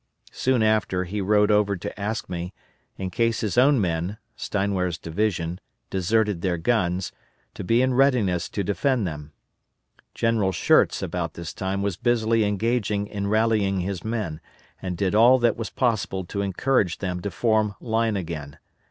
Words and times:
Soon 0.31 0.63
after 0.63 1.03
he 1.03 1.21
rode 1.21 1.51
over 1.51 1.77
to 1.77 1.99
ask 1.99 2.27
me, 2.27 2.55
in 2.97 3.11
case 3.11 3.41
his 3.41 3.55
own 3.55 3.79
men 3.79 4.17
(Steinwehr's 4.35 4.97
division) 4.97 5.59
deserted 5.91 6.41
their 6.41 6.57
guns, 6.57 7.11
to 7.53 7.63
be 7.63 7.83
in 7.83 7.93
readiness 7.93 8.49
to 8.49 8.63
defend 8.63 9.05
them. 9.05 9.31
General 10.15 10.51
Schurz 10.51 11.03
about 11.03 11.35
this 11.35 11.53
time 11.53 11.83
was 11.83 11.97
busily 11.97 12.43
engaged 12.45 12.89
in 12.89 13.27
rallying 13.27 13.81
his 13.81 14.03
men, 14.03 14.41
and 14.81 14.97
did 14.97 15.13
all 15.13 15.37
that 15.37 15.55
was 15.55 15.69
possible 15.69 16.25
to 16.25 16.41
encourage 16.41 16.97
them 16.97 17.19
to 17.21 17.29
form 17.29 17.75
line 17.79 18.17
again. 18.17 18.57